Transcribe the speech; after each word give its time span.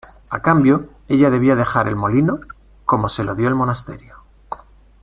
A 0.31 0.41
cambio 0.41 0.89
ella 1.07 1.29
debía 1.29 1.55
dejar 1.55 1.87
el 1.87 1.95
molino 1.95 2.39
cómo 2.85 3.07
se 3.07 3.23
lo 3.23 3.35
dio 3.35 3.49
el 3.49 3.53
monasterio. 3.53 4.15